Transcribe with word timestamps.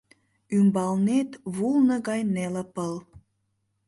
Ӱмбалнет 0.57 1.29
вулно 1.55 1.95
гай 2.07 2.21
неле 2.33 2.63
пыл. 2.73 2.93